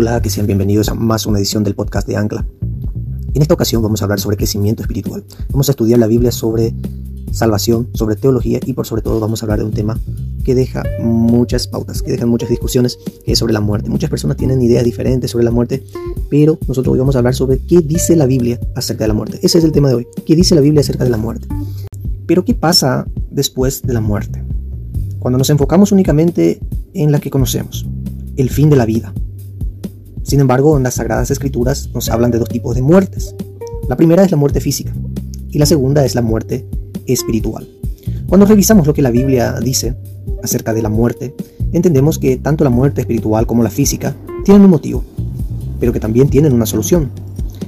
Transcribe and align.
Hola, 0.00 0.22
que 0.22 0.30
sean 0.30 0.46
bienvenidos 0.46 0.88
a 0.90 0.94
más 0.94 1.26
una 1.26 1.38
edición 1.38 1.64
del 1.64 1.74
podcast 1.74 2.06
de 2.06 2.14
Ancla. 2.14 2.46
En 3.34 3.42
esta 3.42 3.54
ocasión 3.54 3.82
vamos 3.82 4.00
a 4.00 4.04
hablar 4.04 4.20
sobre 4.20 4.36
crecimiento 4.36 4.80
espiritual. 4.80 5.24
Vamos 5.50 5.68
a 5.68 5.72
estudiar 5.72 5.98
la 5.98 6.06
Biblia 6.06 6.30
sobre 6.30 6.72
salvación, 7.32 7.88
sobre 7.94 8.14
teología 8.14 8.60
y 8.64 8.74
por 8.74 8.86
sobre 8.86 9.02
todo 9.02 9.18
vamos 9.18 9.42
a 9.42 9.46
hablar 9.46 9.58
de 9.58 9.64
un 9.64 9.72
tema 9.72 9.98
que 10.44 10.54
deja 10.54 10.84
muchas 11.02 11.66
pautas, 11.66 12.00
que 12.00 12.12
deja 12.12 12.26
muchas 12.26 12.48
discusiones, 12.48 12.96
que 13.24 13.32
es 13.32 13.40
sobre 13.40 13.52
la 13.52 13.60
muerte. 13.60 13.90
Muchas 13.90 14.08
personas 14.08 14.36
tienen 14.36 14.62
ideas 14.62 14.84
diferentes 14.84 15.32
sobre 15.32 15.44
la 15.44 15.50
muerte, 15.50 15.82
pero 16.30 16.60
nosotros 16.68 16.92
hoy 16.92 17.00
vamos 17.00 17.16
a 17.16 17.18
hablar 17.18 17.34
sobre 17.34 17.58
qué 17.58 17.80
dice 17.80 18.14
la 18.14 18.26
Biblia 18.26 18.60
acerca 18.76 19.02
de 19.02 19.08
la 19.08 19.14
muerte. 19.14 19.40
Ese 19.42 19.58
es 19.58 19.64
el 19.64 19.72
tema 19.72 19.88
de 19.88 19.96
hoy. 19.96 20.06
¿Qué 20.24 20.36
dice 20.36 20.54
la 20.54 20.60
Biblia 20.60 20.82
acerca 20.82 21.02
de 21.02 21.10
la 21.10 21.16
muerte? 21.16 21.48
Pero 22.24 22.44
¿qué 22.44 22.54
pasa 22.54 23.04
después 23.32 23.82
de 23.82 23.94
la 23.94 24.00
muerte? 24.00 24.44
Cuando 25.18 25.38
nos 25.38 25.50
enfocamos 25.50 25.90
únicamente 25.90 26.60
en 26.94 27.10
la 27.10 27.18
que 27.18 27.30
conocemos, 27.30 27.84
el 28.36 28.48
fin 28.48 28.70
de 28.70 28.76
la 28.76 28.86
vida. 28.86 29.12
Sin 30.28 30.40
embargo, 30.40 30.76
en 30.76 30.82
las 30.82 30.96
Sagradas 30.96 31.30
Escrituras 31.30 31.88
nos 31.94 32.10
hablan 32.10 32.30
de 32.30 32.38
dos 32.38 32.50
tipos 32.50 32.74
de 32.74 32.82
muertes. 32.82 33.34
La 33.88 33.96
primera 33.96 34.22
es 34.22 34.30
la 34.30 34.36
muerte 34.36 34.60
física 34.60 34.92
y 35.48 35.58
la 35.58 35.64
segunda 35.64 36.04
es 36.04 36.14
la 36.14 36.20
muerte 36.20 36.68
espiritual. 37.06 37.66
Cuando 38.28 38.44
revisamos 38.44 38.86
lo 38.86 38.92
que 38.92 39.00
la 39.00 39.10
Biblia 39.10 39.58
dice 39.58 39.96
acerca 40.44 40.74
de 40.74 40.82
la 40.82 40.90
muerte, 40.90 41.34
entendemos 41.72 42.18
que 42.18 42.36
tanto 42.36 42.62
la 42.62 42.68
muerte 42.68 43.00
espiritual 43.00 43.46
como 43.46 43.62
la 43.62 43.70
física 43.70 44.14
tienen 44.44 44.64
un 44.64 44.70
motivo, 44.70 45.02
pero 45.80 45.94
que 45.94 46.00
también 46.00 46.28
tienen 46.28 46.52
una 46.52 46.66
solución. 46.66 47.08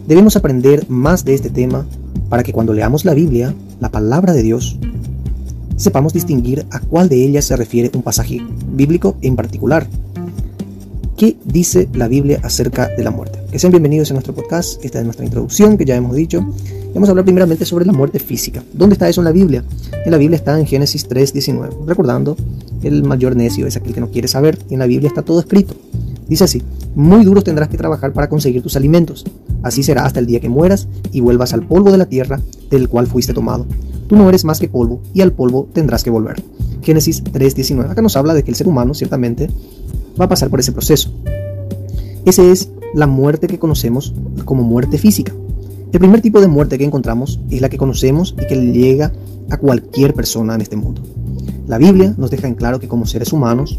Debemos 0.07 0.37
aprender 0.37 0.85
más 0.91 1.25
de 1.25 1.33
este 1.33 1.49
tema 1.49 1.87
para 2.29 2.43
que 2.43 2.53
cuando 2.53 2.75
leamos 2.75 3.07
la 3.07 3.15
Biblia, 3.15 3.55
la 3.81 3.91
palabra 3.91 4.35
de 4.35 4.43
Dios, 4.43 4.79
sepamos 5.77 6.13
distinguir 6.13 6.67
a 6.71 6.81
cuál 6.81 7.09
de 7.09 7.25
ellas 7.25 7.47
se 7.47 7.57
refiere 7.57 7.91
un 7.95 8.03
pasaje 8.03 8.43
bíblico 8.71 9.17
en 9.23 9.35
particular. 9.35 9.87
¿Qué 11.21 11.37
dice 11.45 11.87
la 11.93 12.09
Biblia 12.09 12.41
acerca 12.43 12.89
de 12.97 13.05
la 13.05 13.11
muerte? 13.11 13.41
Que 13.53 13.59
sean 13.59 13.73
bienvenidos 13.73 14.11
a 14.11 14.15
nuestro 14.15 14.35
podcast. 14.35 14.83
Esta 14.83 15.01
es 15.01 15.05
nuestra 15.05 15.27
introducción 15.27 15.77
que 15.77 15.85
ya 15.85 15.95
hemos 15.95 16.17
dicho. 16.17 16.41
Vamos 16.95 17.11
a 17.11 17.13
hablar 17.13 17.27
primeramente 17.27 17.67
sobre 17.67 17.85
la 17.85 17.93
muerte 17.93 18.19
física. 18.19 18.65
¿Dónde 18.73 18.95
está 18.95 19.07
eso 19.07 19.21
en 19.21 19.27
la 19.27 19.33
Biblia? 19.33 19.63
En 20.07 20.13
la 20.13 20.17
Biblia 20.17 20.37
está 20.37 20.59
en 20.59 20.65
Génesis 20.65 21.07
3:19. 21.07 21.85
Recordando, 21.87 22.39
el 22.83 23.05
mayor 23.05 23.37
necio 23.37 23.67
es 23.67 23.77
aquel 23.77 23.93
que 23.93 24.01
no 24.01 24.11
quiere 24.11 24.29
saber. 24.29 24.59
En 24.71 24.79
la 24.79 24.87
Biblia 24.87 25.09
está 25.09 25.21
todo 25.21 25.41
escrito. 25.41 25.75
Dice 26.27 26.45
así, 26.45 26.63
muy 26.95 27.23
duro 27.27 27.43
tendrás 27.43 27.69
que 27.69 27.77
trabajar 27.77 28.15
para 28.15 28.31
conseguir 28.31 28.63
tus 28.63 28.77
alimentos. 28.77 29.27
Así 29.63 29.83
será 29.83 30.07
hasta 30.07 30.21
el 30.21 30.27
día 30.27 30.41
que 30.41 30.49
mueras 30.49 30.89
y 31.13 31.21
vuelvas 31.21 31.53
al 31.53 31.67
polvo 31.67 31.93
de 31.93 31.99
la 31.99 32.07
tierra 32.07 32.41
del 32.71 32.89
cual 32.89 33.07
fuiste 33.07 33.35
tomado. 33.35 33.67
Tú 34.09 34.17
no 34.17 34.27
eres 34.31 34.47
más 34.47 34.59
que 34.59 34.71
polvo 34.71 35.03
y 35.13 35.21
al 35.21 35.33
polvo 35.33 35.69
tendrás 35.75 36.03
que 36.03 36.09
volver. 36.09 36.43
Génesis 36.81 37.23
3:19. 37.25 37.91
Acá 37.91 38.01
nos 38.01 38.17
habla 38.17 38.33
de 38.33 38.43
que 38.43 38.51
el 38.53 38.57
ser 38.57 38.69
humano 38.69 38.95
ciertamente 38.95 39.51
va 40.21 40.27
a 40.27 40.29
pasar 40.29 40.51
por 40.51 40.61
ese 40.61 40.73
proceso. 40.73 41.11
Esa 42.25 42.43
es 42.43 42.71
la 42.95 43.07
muerte 43.07 43.47
que 43.47 43.59
conocemos 43.59 44.13
como 44.45 44.63
muerte 44.63 44.99
física. 44.99 45.33
El 45.93 45.99
primer 45.99 46.21
tipo 46.21 46.41
de 46.41 46.47
muerte 46.47 46.79
que 46.79 46.85
encontramos 46.85 47.41
es 47.51 47.61
la 47.61 47.69
que 47.69 47.79
conocemos 47.79 48.35
y 48.41 48.47
que 48.47 48.57
le 48.57 48.73
llega 48.73 49.13
a 49.49 49.57
cualquier 49.57 50.15
persona 50.15 50.55
en 50.55 50.61
este 50.61 50.77
mundo. 50.77 51.03
La 51.67 51.79
Biblia 51.79 52.15
nos 52.17 52.31
deja 52.31 52.47
en 52.47 52.55
claro 52.55 52.79
que 52.79 52.89
como 52.89 53.07
seres 53.07 53.33
humanos 53.33 53.79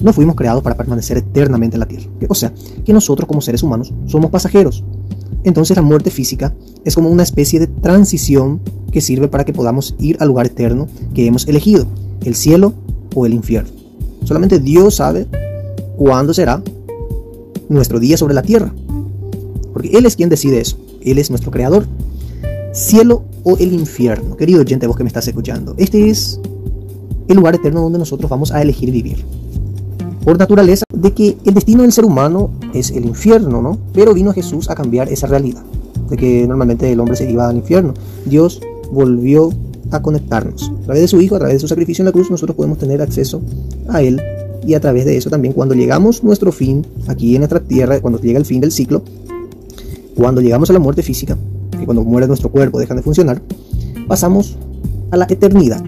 no 0.00 0.12
fuimos 0.12 0.36
creados 0.36 0.62
para 0.62 0.76
permanecer 0.76 1.18
eternamente 1.18 1.76
en 1.76 1.80
la 1.80 1.86
tierra. 1.86 2.06
O 2.28 2.34
sea, 2.34 2.52
que 2.84 2.92
nosotros 2.92 3.26
como 3.26 3.40
seres 3.40 3.62
humanos 3.62 3.92
somos 4.06 4.30
pasajeros. 4.30 4.84
Entonces 5.44 5.76
la 5.76 5.82
muerte 5.82 6.10
física 6.10 6.54
es 6.84 6.94
como 6.94 7.10
una 7.10 7.22
especie 7.22 7.60
de 7.60 7.66
transición 7.66 8.60
que 8.90 9.00
sirve 9.00 9.28
para 9.28 9.44
que 9.44 9.52
podamos 9.52 9.94
ir 9.98 10.16
al 10.20 10.28
lugar 10.28 10.46
eterno 10.46 10.88
que 11.14 11.26
hemos 11.26 11.46
elegido, 11.48 11.86
el 12.24 12.34
cielo 12.34 12.74
o 13.14 13.26
el 13.26 13.34
infierno. 13.34 13.70
Solamente 14.24 14.58
Dios 14.58 14.96
sabe 14.96 15.26
cuándo 15.96 16.34
será 16.34 16.62
nuestro 17.68 18.00
día 18.00 18.16
sobre 18.16 18.34
la 18.34 18.42
tierra. 18.42 18.72
Porque 19.72 19.90
Él 19.96 20.06
es 20.06 20.16
quien 20.16 20.28
decide 20.28 20.60
eso. 20.60 20.76
Él 21.00 21.18
es 21.18 21.30
nuestro 21.30 21.50
creador. 21.50 21.86
Cielo 22.72 23.24
o 23.44 23.56
el 23.56 23.72
infierno. 23.72 24.36
Querido 24.36 24.60
oyente, 24.60 24.86
vos 24.86 24.96
que 24.96 25.04
me 25.04 25.08
estás 25.08 25.26
escuchando. 25.28 25.74
Este 25.78 26.10
es 26.10 26.40
el 27.28 27.36
lugar 27.36 27.54
eterno 27.54 27.82
donde 27.82 27.98
nosotros 27.98 28.30
vamos 28.30 28.52
a 28.52 28.62
elegir 28.62 28.90
vivir. 28.90 29.24
Por 30.24 30.38
naturaleza, 30.38 30.84
de 30.94 31.12
que 31.12 31.36
el 31.44 31.54
destino 31.54 31.82
del 31.82 31.92
ser 31.92 32.04
humano 32.04 32.50
es 32.72 32.90
el 32.90 33.04
infierno, 33.04 33.60
¿no? 33.60 33.78
Pero 33.92 34.14
vino 34.14 34.32
Jesús 34.32 34.70
a 34.70 34.74
cambiar 34.74 35.08
esa 35.08 35.26
realidad. 35.26 35.62
De 36.08 36.16
que 36.16 36.46
normalmente 36.46 36.90
el 36.92 37.00
hombre 37.00 37.16
se 37.16 37.30
iba 37.30 37.48
al 37.48 37.56
infierno. 37.56 37.94
Dios 38.26 38.60
volvió 38.92 39.50
a 39.90 40.00
conectarnos. 40.00 40.70
A 40.82 40.84
través 40.84 41.02
de 41.02 41.08
su 41.08 41.20
Hijo, 41.20 41.36
a 41.36 41.38
través 41.38 41.56
de 41.56 41.60
su 41.60 41.68
sacrificio 41.68 42.02
en 42.02 42.06
la 42.06 42.12
cruz, 42.12 42.30
nosotros 42.30 42.56
podemos 42.56 42.78
tener 42.78 43.02
acceso 43.02 43.40
a 43.88 44.02
Él 44.02 44.20
y 44.64 44.74
a 44.74 44.80
través 44.80 45.04
de 45.04 45.16
eso 45.16 45.30
también 45.30 45.54
cuando 45.54 45.74
llegamos 45.74 46.22
nuestro 46.22 46.52
fin 46.52 46.86
aquí 47.08 47.34
en 47.34 47.40
nuestra 47.40 47.60
tierra, 47.60 48.00
cuando 48.00 48.20
llega 48.20 48.38
el 48.38 48.44
fin 48.44 48.60
del 48.60 48.72
ciclo, 48.72 49.02
cuando 50.14 50.40
llegamos 50.40 50.70
a 50.70 50.72
la 50.72 50.78
muerte 50.78 51.02
física, 51.02 51.36
y 51.80 51.84
cuando 51.84 52.04
muere 52.04 52.26
nuestro 52.26 52.50
cuerpo, 52.50 52.78
dejan 52.78 52.96
de 52.96 53.02
funcionar, 53.02 53.42
pasamos 54.06 54.56
a 55.10 55.16
la 55.16 55.26
eternidad. 55.28 55.82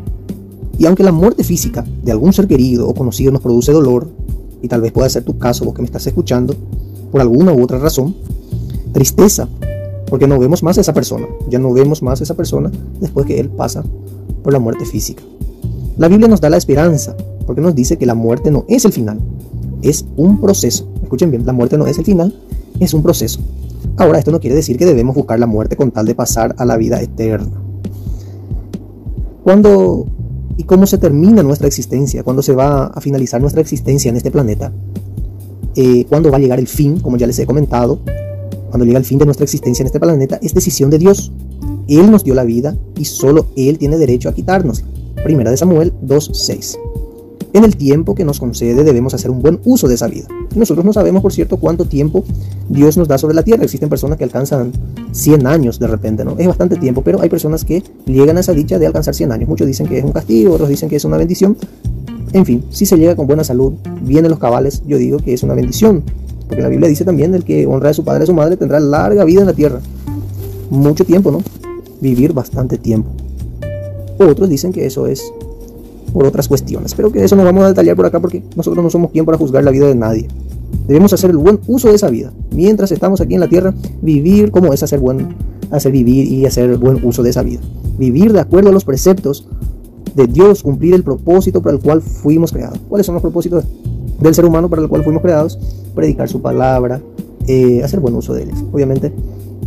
Y 0.79 0.87
aunque 0.87 1.05
la 1.05 1.13
muerte 1.13 1.45
física 1.45 1.85
de 2.03 2.11
algún 2.11 2.33
ser 2.33 2.49
querido 2.49 2.89
o 2.89 2.95
conocido 2.95 3.31
nos 3.31 3.43
produce 3.43 3.73
dolor, 3.73 4.09
y 4.61 4.69
tal 4.69 4.81
vez 4.81 4.93
pueda 4.93 5.09
ser 5.09 5.23
tu 5.25 5.39
caso, 5.39 5.65
vos 5.65 5.75
que 5.75 5.83
me 5.83 5.87
estás 5.87 6.07
escuchando, 6.07 6.57
por 7.13 7.21
alguna 7.21 7.53
u 7.53 7.63
otra 7.63 7.79
razón, 7.79 8.17
tristeza, 8.93 9.49
porque 10.09 10.27
no 10.27 10.39
vemos 10.39 10.63
más 10.63 10.79
a 10.79 10.81
esa 10.81 10.95
persona, 10.95 11.27
ya 11.49 11.59
no 11.59 11.73
vemos 11.73 12.03
más 12.03 12.21
a 12.21 12.25
esa 12.25 12.35
persona 12.35 12.73
después 13.01 13.27
que 13.27 13.39
él 13.39 13.51
pasa 13.51 13.85
por 14.43 14.53
la 14.53 14.59
muerte 14.59 14.85
física. 14.85 15.23
La 15.97 16.09
Biblia 16.09 16.29
nos 16.29 16.41
da 16.41 16.51
la 16.51 16.57
esperanza 16.57 17.17
porque 17.47 17.61
nos 17.61 17.75
dice 17.75 17.97
que 17.97 18.07
la 18.07 18.15
muerte 18.15 18.51
no 18.51 18.65
es 18.69 18.85
el 18.85 18.93
final, 18.93 19.21
es 19.83 20.05
un 20.17 20.41
proceso. 20.41 20.89
Escuchen 21.03 21.31
bien, 21.31 21.45
la 21.47 21.53
muerte 21.53 21.77
no 21.77 21.87
es 21.87 21.99
el 21.99 22.05
final, 22.05 22.35
es 22.81 22.95
un 22.95 23.03
proceso. 23.03 23.41
Ahora, 23.97 24.19
esto 24.19 24.31
no 24.31 24.41
quiere 24.41 24.57
decir 24.57 24.77
que 24.77 24.87
debemos 24.87 25.15
buscar 25.15 25.39
la 25.39 25.47
muerte 25.47 25.77
con 25.77 25.91
tal 25.91 26.07
de 26.07 26.15
pasar 26.15 26.55
a 26.59 26.65
la 26.65 26.77
vida 26.77 27.01
eterna. 27.01 27.61
¿Cuándo 29.45 30.07
y 30.57 30.65
cómo 30.65 30.87
se 30.87 30.99
termina 30.99 31.43
nuestra 31.43 31.67
existencia? 31.67 32.23
¿Cuándo 32.23 32.43
se 32.43 32.55
va 32.55 32.87
a 32.87 33.01
finalizar 33.01 33.41
nuestra 33.41 33.61
existencia 33.61 34.09
en 34.09 34.17
este 34.17 34.31
planeta? 34.31 34.73
Eh, 35.77 36.07
¿Cuándo 36.09 36.31
va 36.31 36.39
a 36.39 36.41
llegar 36.41 36.59
el 36.59 36.67
fin? 36.67 37.01
Como 37.01 37.17
ya 37.17 37.27
les 37.27 37.39
he 37.39 37.47
comentado, 37.47 38.01
cuando 38.71 38.85
llega 38.85 38.99
el 38.99 39.05
fin 39.05 39.19
de 39.19 39.25
nuestra 39.25 39.45
existencia 39.45 39.83
en 39.83 39.87
este 39.87 40.01
planeta, 40.01 40.39
es 40.43 40.55
decisión 40.55 40.91
de 40.91 40.99
Dios. 40.99 41.33
Él 41.87 42.11
nos 42.11 42.25
dio 42.25 42.35
la 42.35 42.45
vida 42.45 42.77
y 42.99 43.05
solo 43.05 43.47
Él 43.57 43.79
tiene 43.79 43.99
derecho 43.99 44.29
a 44.29 44.33
quitarnos. 44.33 44.85
Primera 45.23 45.51
de 45.51 45.57
Samuel 45.57 45.93
2.6. 46.05 47.04
En 47.55 47.63
el 47.63 47.77
tiempo 47.77 48.17
que 48.17 48.25
nos 48.25 48.41
concede 48.41 48.83
debemos 48.83 49.15
hacer 49.15 49.31
un 49.31 49.41
buen 49.41 49.61
uso 49.65 49.87
de 49.87 49.95
esa 49.95 50.09
vida. 50.09 50.27
Nosotros 50.57 50.85
no 50.85 50.93
sabemos, 50.93 51.23
por 51.23 51.33
cierto, 51.33 51.57
cuánto 51.57 51.85
tiempo 51.85 52.25
Dios 52.69 52.97
nos 52.97 53.07
da 53.07 53.17
sobre 53.17 53.37
la 53.37 53.45
tierra. 53.45 53.63
Existen 53.63 53.89
personas 53.89 54.19
que 54.19 54.25
alcanzan 54.25 54.73
100 55.13 55.47
años 55.47 55.79
de 55.79 55.87
repente, 55.87 56.25
¿no? 56.25 56.35
Es 56.37 56.49
bastante 56.49 56.75
tiempo, 56.75 57.03
pero 57.03 57.23
hay 57.23 57.29
personas 57.29 57.65
que 57.65 57.85
llegan 58.07 58.39
a 58.39 58.41
esa 58.41 58.53
dicha 58.55 58.81
de 58.81 58.89
alcanzar 58.89 59.15
100 59.15 59.31
años. 59.31 59.49
Muchos 59.49 59.69
dicen 59.69 59.87
que 59.87 59.99
es 59.99 60.05
un 60.05 60.11
castigo, 60.11 60.53
otros 60.53 60.69
dicen 60.69 60.89
que 60.89 60.97
es 60.97 61.05
una 61.05 61.17
bendición. 61.17 61.57
En 62.33 62.45
fin, 62.45 62.65
si 62.71 62.87
se 62.87 62.97
llega 62.97 63.15
con 63.15 63.29
buena 63.29 63.45
salud, 63.45 63.75
vienen 64.03 64.33
los 64.33 64.41
cabales, 64.41 64.83
yo 64.85 64.99
digo 64.99 65.19
que 65.19 65.33
es 65.33 65.45
una 65.45 65.55
bendición. 65.55 66.03
Porque 66.49 66.61
la 66.61 66.69
Biblia 66.69 66.89
dice 66.89 67.05
también 67.05 67.37
el 67.37 67.45
que 67.45 67.69
honra 67.69 67.91
a 67.91 67.95
su 67.95 68.03
padre 68.03 68.23
y 68.23 68.25
a 68.25 68.27
su 68.27 68.35
madre 68.35 68.57
tendrá 68.57 68.81
larga 68.81 69.23
vida 69.23 69.43
en 69.43 69.47
la 69.47 69.53
tierra. 69.53 69.79
Mucho 70.71 71.05
tiempo, 71.05 71.31
¿no? 71.31 71.41
Vivir 72.01 72.33
bastante 72.33 72.79
tiempo. 72.79 73.11
Otros 74.19 74.49
dicen 74.49 74.73
que 74.73 74.87
eso 74.87 75.07
es 75.07 75.23
por 76.15 76.27
otras 76.27 76.49
cuestiones. 76.49 76.95
Pero 76.95 77.13
que 77.13 77.23
eso 77.23 77.37
no 77.37 77.45
vamos 77.45 77.65
a 77.65 77.69
detallar 77.69 77.97
por 77.97 78.07
acá 78.07 78.21
porque 78.21 78.43
nosotros 78.57 78.83
no 78.83 78.89
somos 78.89 79.11
quien 79.11 79.27
para 79.27 79.37
juzgar 79.37 79.63
la 79.65 79.73
vida 79.73 79.87
de 79.87 79.97
nadie. 79.97 80.29
Debemos 80.87 81.13
hacer 81.13 81.31
el 81.31 81.37
buen 81.37 81.61
uso 81.67 81.89
de 81.89 81.97
esa 81.97 82.09
vida. 82.09 82.33
Mientras 82.53 82.93
estamos 82.93 83.21
aquí 83.21 83.35
en 83.35 83.41
la 83.41 83.49
tierra, 83.49 83.75
vivir 84.01 84.51
como 84.51 84.73
es 84.73 84.83
hacer 84.83 85.01
buen 85.01 85.35
hacer 85.71 85.93
vivir 85.93 86.31
y 86.31 86.47
hacer 86.47 86.79
buen 86.79 87.05
uso 87.05 87.23
de 87.23 87.31
esa 87.31 87.43
vida. 87.43 87.61
Vivir 87.99 88.33
de 88.33 88.41
acuerdo 88.41 88.71
a 88.71 88.73
los 88.73 88.85
preceptos 88.85 89.49
de 90.15 90.29
Dios, 90.29 90.63
cumplir 90.63 90.95
el 90.95 91.03
propósito 91.03 91.61
para 91.61 91.75
el 91.75 91.83
cual 91.83 92.01
fuimos 92.01 92.53
creados. 92.53 92.79
¿Cuáles 92.89 93.07
son 93.07 93.15
los 93.15 93.23
propósitos 93.23 93.65
del 94.21 94.35
ser 94.35 94.45
humano 94.45 94.69
para 94.71 94.83
el 94.83 94.89
cual 94.89 95.03
fuimos 95.03 95.21
creados? 95.21 95.59
Predicar 95.95 96.29
su 96.29 96.41
palabra, 96.41 97.01
eh, 97.49 97.83
hacer 97.83 97.99
buen 97.99 98.15
uso 98.15 98.35
de 98.35 98.45
ellos. 98.45 98.65
Obviamente 98.73 99.13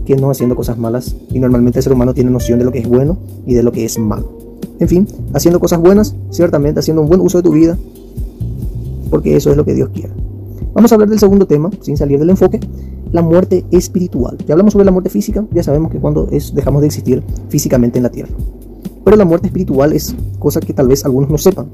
que 0.06 0.16
no 0.16 0.32
haciendo 0.32 0.56
cosas 0.56 0.78
malas 0.78 1.18
y 1.32 1.40
normalmente 1.40 1.80
el 1.80 1.84
ser 1.84 1.92
humano 1.92 2.14
tiene 2.14 2.32
noción 2.32 2.58
de 2.60 2.64
lo 2.64 2.72
que 2.72 2.80
es 2.80 2.88
bueno 2.88 3.18
y 3.46 3.56
de 3.56 3.64
lo 3.64 3.74
que 3.74 3.84
es 3.84 4.00
malo. 4.00 4.37
En 4.80 4.88
fin, 4.88 5.08
haciendo 5.34 5.60
cosas 5.60 5.80
buenas, 5.80 6.16
ciertamente 6.30 6.80
haciendo 6.80 7.02
un 7.02 7.08
buen 7.08 7.22
uso 7.22 7.40
de 7.40 7.44
tu 7.44 7.52
vida, 7.52 7.78
porque 9.10 9.36
eso 9.36 9.52
es 9.52 9.58
lo 9.58 9.66
que 9.66 9.74
Dios 9.74 9.90
quiere. 9.94 10.12
Vamos 10.74 10.92
a 10.92 10.96
hablar 10.96 11.10
del 11.10 11.20
segundo 11.20 11.48
tema, 11.48 11.72
sin 11.82 11.98
salir 11.98 12.20
del 12.20 12.30
enfoque, 12.30 12.60
la 13.12 13.22
muerte 13.22 13.66
espiritual. 13.72 14.38
Ya 14.46 14.54
hablamos 14.54 14.74
sobre 14.74 14.86
la 14.86 14.92
muerte 14.92 15.10
física, 15.10 15.46
ya 15.52 15.64
sabemos 15.64 15.92
que 15.92 15.98
cuando 15.98 16.28
es, 16.32 16.54
dejamos 16.54 16.82
de 16.82 16.88
existir 16.88 17.24
físicamente 17.50 17.98
en 17.98 18.04
la 18.04 18.10
tierra. 18.10 18.30
Pero 19.04 19.18
la 19.18 19.26
muerte 19.26 19.48
espiritual 19.48 19.94
es 19.94 20.16
cosa 20.38 20.60
que 20.60 20.74
tal 20.74 20.88
vez 20.88 21.06
algunos 21.06 21.30
no 21.30 21.38
sepan. 21.38 21.68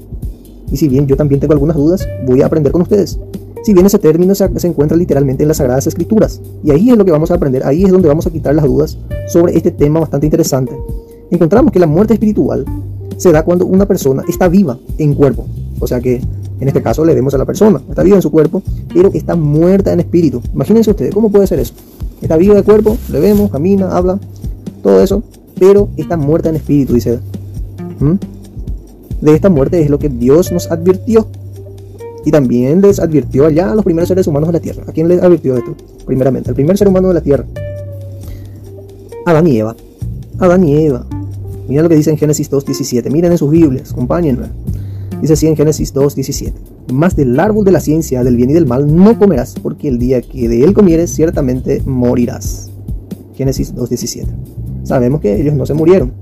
Y 0.70 0.76
si 0.76 0.88
bien 0.88 1.06
yo 1.06 1.16
también 1.16 1.40
tengo 1.40 1.52
algunas 1.52 1.76
dudas, 1.76 2.08
voy 2.26 2.42
a 2.42 2.46
aprender 2.46 2.72
con 2.72 2.82
ustedes. 2.82 3.18
Si 3.64 3.74
bien 3.74 3.86
ese 3.86 3.98
término 3.98 4.34
se, 4.34 4.48
se, 4.58 4.68
encuentra 4.68 4.96
literalmente 4.96 5.42
en 5.42 5.48
las 5.48 5.56
Sagradas 5.56 5.86
Escrituras. 5.86 6.40
Y 6.62 6.70
ahí 6.70 6.90
es 6.90 6.96
lo 6.96 7.04
que 7.04 7.10
vamos 7.10 7.30
a 7.30 7.34
aprender, 7.34 7.66
ahí 7.66 7.84
es 7.84 7.90
donde 7.90 8.08
vamos 8.08 8.26
a 8.26 8.30
quitar 8.30 8.54
las 8.54 8.64
dudas 8.64 8.98
sobre 9.26 9.56
este 9.56 9.70
tema 9.70 10.00
bastante 10.00 10.26
interesante. 10.26 10.72
Encontramos 11.30 11.72
que 11.72 11.78
la 11.78 11.86
muerte 11.86 12.14
espiritual 12.14 12.64
se 13.16 13.32
da 13.32 13.44
cuando 13.44 13.66
una 13.66 13.86
persona 13.86 14.24
está 14.28 14.48
viva 14.48 14.78
en 14.98 15.14
cuerpo. 15.14 15.46
O 15.80 15.86
sea 15.86 16.00
que 16.00 16.20
En 16.60 16.68
este 16.68 16.82
caso 16.82 17.04
le 17.04 17.14
vemos 17.14 17.34
a 17.34 17.38
la 17.38 17.44
persona, 17.44 17.82
está 17.88 18.02
viva 18.02 18.16
en 18.16 18.22
su 18.22 18.30
cuerpo, 18.30 18.62
pero 18.92 19.10
está 19.12 19.34
muerta 19.34 19.92
en 19.92 20.00
espíritu. 20.00 20.40
Imagínense 20.54 20.90
ustedes, 20.90 21.12
¿cómo 21.12 21.30
puede 21.30 21.46
ser 21.46 21.58
eso? 21.58 21.74
Está 22.22 22.36
viva 22.36 22.54
de 22.54 22.62
cuerpo, 22.62 22.96
le 23.10 23.20
vemos, 23.20 23.50
camina, 23.50 23.94
habla, 23.94 24.18
todo 24.82 25.02
eso, 25.02 25.22
pero 25.58 25.88
está 25.96 26.16
muerta 26.16 26.48
en 26.48 26.56
espíritu, 26.56 26.94
dice. 26.94 27.18
¿Mm? 27.98 28.14
De 29.20 29.34
esta 29.34 29.48
muerte 29.48 29.80
es 29.82 29.90
lo 29.90 29.98
que 29.98 30.08
Dios 30.08 30.52
nos 30.52 30.70
advirtió. 30.70 31.26
Y 32.24 32.30
también 32.30 32.80
les 32.80 33.00
advirtió 33.00 33.46
allá 33.46 33.70
a 33.72 33.74
los 33.74 33.84
primeros 33.84 34.08
seres 34.08 34.26
humanos 34.26 34.48
de 34.48 34.52
la 34.54 34.60
tierra. 34.60 34.84
¿A 34.86 34.92
quién 34.92 35.08
les 35.08 35.22
advirtió 35.22 35.56
esto? 35.56 35.74
Primeramente, 36.06 36.48
al 36.48 36.54
primer 36.54 36.78
ser 36.78 36.88
humano 36.88 37.08
de 37.08 37.14
la 37.14 37.20
tierra. 37.20 37.44
Adán 39.26 39.46
y 39.46 39.58
Eva. 39.58 39.76
Adán 40.38 40.64
y 40.64 40.86
Eva. 40.86 41.04
Mira 41.68 41.82
lo 41.82 41.88
que 41.88 41.96
dice 41.96 42.10
en 42.10 42.18
Génesis 42.18 42.50
2.17. 42.50 43.10
Miren 43.10 43.32
en 43.32 43.38
sus 43.38 43.50
Biblias, 43.50 43.92
acompáñenme. 43.92 44.46
Dice 45.20 45.32
así 45.32 45.46
en 45.46 45.56
Génesis 45.56 45.94
2.17. 45.94 46.52
Más 46.92 47.16
del 47.16 47.38
árbol 47.40 47.64
de 47.64 47.72
la 47.72 47.80
ciencia 47.80 48.22
del 48.22 48.36
bien 48.36 48.50
y 48.50 48.52
del 48.52 48.66
mal 48.66 48.94
no 48.94 49.18
comerás, 49.18 49.54
porque 49.62 49.88
el 49.88 49.98
día 49.98 50.20
que 50.20 50.48
de 50.48 50.62
él 50.62 50.74
comieres 50.74 51.10
ciertamente 51.10 51.82
morirás. 51.86 52.70
Génesis 53.34 53.74
2.17. 53.74 54.26
Sabemos 54.84 55.20
que 55.20 55.40
ellos 55.40 55.54
no 55.54 55.64
se 55.64 55.74
murieron 55.74 56.12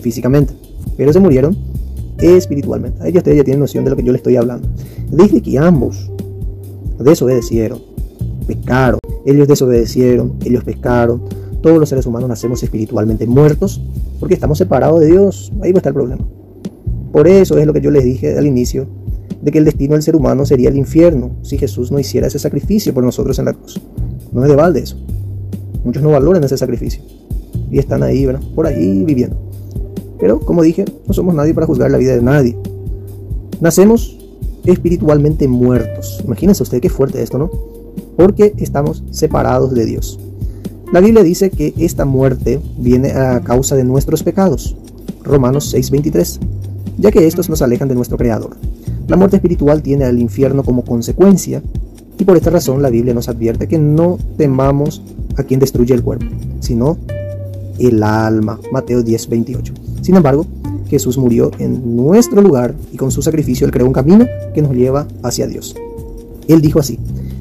físicamente, 0.00 0.54
pero 0.96 1.12
se 1.12 1.18
murieron 1.18 1.56
espiritualmente. 2.18 3.02
Ahí 3.02 3.16
ustedes 3.16 3.38
ya 3.38 3.44
tienen 3.44 3.60
noción 3.60 3.84
de 3.84 3.90
lo 3.90 3.96
que 3.96 4.04
yo 4.04 4.12
les 4.12 4.20
estoy 4.20 4.36
hablando. 4.36 4.68
Dice 5.10 5.42
que 5.42 5.58
ambos 5.58 6.10
desobedecieron, 6.98 7.82
pecaron. 8.46 9.00
Ellos 9.26 9.48
desobedecieron, 9.48 10.34
ellos 10.44 10.64
pecaron. 10.64 11.22
Todos 11.64 11.78
los 11.78 11.88
seres 11.88 12.04
humanos 12.04 12.28
nacemos 12.28 12.62
espiritualmente 12.62 13.26
muertos 13.26 13.80
porque 14.20 14.34
estamos 14.34 14.58
separados 14.58 15.00
de 15.00 15.06
Dios. 15.06 15.50
Ahí 15.62 15.72
va 15.72 15.78
a 15.78 15.80
estar 15.80 15.92
el 15.92 15.94
problema. 15.94 16.22
Por 17.10 17.26
eso 17.26 17.56
es 17.56 17.66
lo 17.66 17.72
que 17.72 17.80
yo 17.80 17.90
les 17.90 18.04
dije 18.04 18.36
al 18.36 18.46
inicio, 18.46 18.86
de 19.40 19.50
que 19.50 19.56
el 19.56 19.64
destino 19.64 19.94
del 19.94 20.02
ser 20.02 20.14
humano 20.14 20.44
sería 20.44 20.68
el 20.68 20.76
infierno 20.76 21.30
si 21.40 21.56
Jesús 21.56 21.90
no 21.90 21.98
hiciera 21.98 22.26
ese 22.26 22.38
sacrificio 22.38 22.92
por 22.92 23.02
nosotros 23.02 23.38
en 23.38 23.46
la 23.46 23.54
cruz. 23.54 23.80
No 24.30 24.42
es 24.42 24.50
de 24.50 24.56
balde 24.56 24.80
eso. 24.80 24.98
Muchos 25.84 26.02
no 26.02 26.10
valoran 26.10 26.44
ese 26.44 26.58
sacrificio 26.58 27.02
y 27.70 27.78
están 27.78 28.02
ahí, 28.02 28.26
¿verdad? 28.26 28.42
por 28.54 28.66
ahí 28.66 29.02
viviendo. 29.02 29.38
Pero 30.20 30.40
como 30.40 30.60
dije, 30.60 30.84
no 31.06 31.14
somos 31.14 31.34
nadie 31.34 31.54
para 31.54 31.66
juzgar 31.66 31.90
la 31.90 31.96
vida 31.96 32.14
de 32.14 32.20
nadie. 32.20 32.58
Nacemos 33.62 34.18
espiritualmente 34.66 35.48
muertos. 35.48 36.20
Imagínense 36.26 36.62
usted 36.62 36.82
qué 36.82 36.90
fuerte 36.90 37.22
esto, 37.22 37.38
¿no? 37.38 37.50
Porque 38.18 38.52
estamos 38.58 39.02
separados 39.12 39.72
de 39.72 39.86
Dios. 39.86 40.20
La 40.94 41.00
Biblia 41.00 41.24
dice 41.24 41.50
que 41.50 41.74
esta 41.76 42.04
muerte 42.04 42.60
viene 42.78 43.10
a 43.10 43.40
causa 43.40 43.74
de 43.74 43.82
nuestros 43.82 44.22
pecados. 44.22 44.76
Romanos 45.24 45.74
6:23. 45.74 46.38
Ya 46.98 47.10
que 47.10 47.26
estos 47.26 47.50
nos 47.50 47.62
alejan 47.62 47.88
de 47.88 47.96
nuestro 47.96 48.16
Creador. 48.16 48.56
La 49.08 49.16
muerte 49.16 49.34
espiritual 49.34 49.82
tiene 49.82 50.04
al 50.04 50.20
infierno 50.20 50.62
como 50.62 50.84
consecuencia 50.84 51.60
y 52.16 52.22
por 52.22 52.36
esta 52.36 52.50
razón 52.50 52.80
la 52.80 52.90
Biblia 52.90 53.12
nos 53.12 53.28
advierte 53.28 53.66
que 53.66 53.76
no 53.76 54.18
temamos 54.36 55.02
a 55.36 55.42
quien 55.42 55.58
destruye 55.58 55.94
el 55.94 56.04
cuerpo, 56.04 56.26
sino 56.60 56.96
el 57.80 58.00
alma. 58.00 58.60
Mateo 58.70 59.02
10:28. 59.02 59.72
Sin 60.00 60.14
embargo, 60.14 60.46
Jesús 60.86 61.18
murió 61.18 61.50
en 61.58 61.96
nuestro 61.96 62.40
lugar 62.40 62.72
y 62.92 62.98
con 62.98 63.10
su 63.10 63.20
sacrificio 63.20 63.66
Él 63.66 63.72
creó 63.72 63.88
un 63.88 63.92
camino 63.92 64.26
que 64.54 64.62
nos 64.62 64.70
lleva 64.70 65.08
hacia 65.24 65.48
Dios. 65.48 65.74
Él 66.46 66.60
dijo 66.60 66.78
así, 66.78 67.00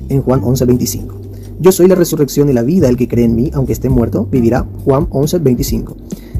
en 0.09 0.23
Juan 0.23 0.41
11:25, 0.41 1.22
Yo 1.63 1.71
soy 1.71 1.87
la 1.87 1.95
resurrección 1.95 2.49
y 2.49 2.53
la 2.53 2.61
vida, 2.61 2.89
el 2.89 2.97
que 2.97 3.07
cree 3.07 3.23
en 3.23 3.37
mí, 3.37 3.49
aunque 3.53 3.71
esté 3.71 3.87
muerto, 3.87 4.27
vivirá. 4.29 4.67
Juan 4.83 5.07
11:25. 5.09 5.95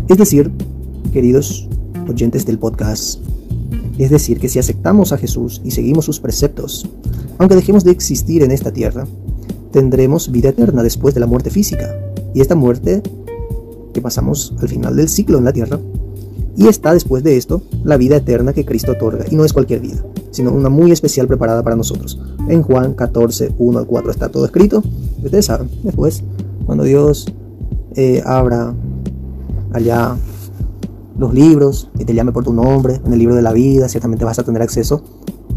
Es 0.10 0.18
decir, 0.18 0.52
queridos 1.14 1.70
oyentes 2.10 2.46
del 2.46 2.60
podcast, 2.60 3.22
es 3.98 4.10
decir, 4.10 4.38
que 4.38 4.50
si 4.50 4.60
aceptamos 4.60 5.14
a 5.14 5.18
Jesús 5.18 5.62
y 5.64 5.72
seguimos 5.72 6.04
sus 6.04 6.20
preceptos, 6.20 6.90
aunque 7.38 7.56
dejemos 7.56 7.86
de 7.86 7.92
existir 7.92 8.44
en 8.44 8.52
esta 8.52 8.74
tierra, 8.74 9.08
tendremos 9.72 10.30
vida 10.30 10.50
eterna 10.50 10.84
después 10.84 11.14
de 11.14 11.22
la 11.22 11.26
muerte 11.26 11.50
física. 11.50 11.96
Y 12.34 12.42
esta 12.42 12.56
muerte 12.56 13.02
que 13.94 14.02
pasamos 14.02 14.54
al 14.60 14.68
final 14.68 14.98
del 14.98 15.08
ciclo 15.08 15.38
en 15.38 15.46
la 15.46 15.54
tierra 15.54 15.80
y 16.58 16.68
está 16.68 16.94
después 16.94 17.24
de 17.24 17.38
esto 17.38 17.62
la 17.86 17.96
vida 17.96 18.18
eterna 18.18 18.52
que 18.52 18.66
Cristo 18.66 18.92
otorga. 18.92 19.24
Y 19.32 19.38
no 19.38 19.46
es 19.46 19.54
cualquier 19.54 19.80
vida, 19.80 20.04
sino 20.32 20.52
una 20.52 20.68
muy 20.68 20.92
especial 20.92 21.28
preparada 21.28 21.64
para 21.64 21.78
nosotros. 21.78 22.20
En 22.50 22.62
Juan 22.62 22.94
14, 22.94 23.54
1 23.58 23.80
al 23.80 23.88
4 23.88 24.12
está 24.12 24.28
todo 24.28 24.44
escrito. 24.44 24.84
Ustedes 25.24 25.46
saben, 25.46 25.70
después, 25.84 26.24
cuando 26.66 26.84
Dios 26.84 27.34
eh, 27.96 28.22
abra 28.26 28.74
allá 29.74 30.16
los 31.18 31.34
libros 31.34 31.90
y 32.00 32.06
te 32.06 32.14
llame 32.14 32.32
por 32.32 32.44
tu 32.44 32.54
nombre 32.54 33.00
en 33.06 33.14
el 33.14 33.20
libro 33.20 33.36
de 33.36 33.42
la 33.42 33.54
vida, 33.54 33.88
ciertamente 33.88 34.26
vas 34.26 34.40
a 34.40 34.44
tener 34.44 34.62
acceso 34.62 35.04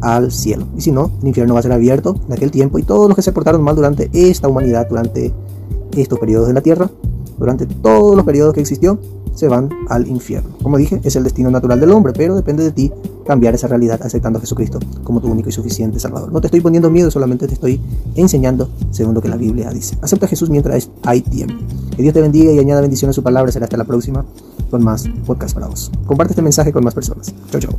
al 0.00 0.30
cielo. 0.30 0.66
Y 0.76 0.82
si 0.82 0.92
no, 0.92 1.10
el 1.22 1.28
infierno 1.28 1.54
va 1.54 1.60
a 1.60 1.62
ser 1.62 1.72
abierto 1.72 2.16
en 2.26 2.32
aquel 2.32 2.50
tiempo 2.50 2.78
y 2.78 2.82
todos 2.82 3.08
los 3.08 3.16
que 3.16 3.22
se 3.22 3.32
portaron 3.32 3.62
mal 3.62 3.74
durante 3.74 4.10
esta 4.12 4.48
humanidad, 4.48 4.86
durante 4.88 5.32
estos 5.96 6.18
periodos 6.18 6.48
de 6.48 6.54
la 6.54 6.60
tierra, 6.60 6.90
durante 7.38 7.66
todos 7.66 8.14
los 8.14 8.24
periodos 8.24 8.54
que 8.54 8.60
existió, 8.60 8.98
se 9.36 9.48
van 9.48 9.70
al 9.88 10.08
infierno. 10.08 10.50
Como 10.62 10.78
dije, 10.78 11.00
es 11.04 11.14
el 11.14 11.22
destino 11.22 11.50
natural 11.50 11.78
del 11.78 11.92
hombre, 11.92 12.12
pero 12.16 12.34
depende 12.34 12.64
de 12.64 12.72
ti 12.72 12.92
cambiar 13.26 13.54
esa 13.54 13.68
realidad 13.68 14.00
aceptando 14.02 14.38
a 14.38 14.40
Jesucristo 14.40 14.78
como 15.04 15.20
tu 15.20 15.28
único 15.28 15.48
y 15.48 15.52
suficiente 15.52 16.00
Salvador. 16.00 16.32
No 16.32 16.40
te 16.40 16.46
estoy 16.48 16.60
poniendo 16.60 16.90
miedo, 16.90 17.10
solamente 17.10 17.46
te 17.46 17.54
estoy 17.54 17.80
enseñando 18.14 18.68
según 18.90 19.14
lo 19.14 19.22
que 19.22 19.28
la 19.28 19.36
Biblia 19.36 19.70
dice. 19.70 19.96
Acepta 20.00 20.26
a 20.26 20.28
Jesús 20.28 20.50
mientras 20.50 20.90
hay 21.04 21.20
tiempo. 21.20 21.54
Que 21.94 22.02
Dios 22.02 22.14
te 22.14 22.20
bendiga 22.20 22.52
y 22.52 22.58
añada 22.58 22.80
bendición 22.80 23.10
a 23.10 23.12
su 23.12 23.22
palabra. 23.22 23.52
Será 23.52 23.64
hasta 23.64 23.76
la 23.76 23.84
próxima 23.84 24.24
con 24.70 24.82
más 24.82 25.04
podcast 25.26 25.54
para 25.54 25.66
vos. 25.66 25.90
Comparte 26.06 26.32
este 26.32 26.42
mensaje 26.42 26.72
con 26.72 26.82
más 26.84 26.94
personas. 26.94 27.32
Chau, 27.50 27.60
chau. 27.60 27.76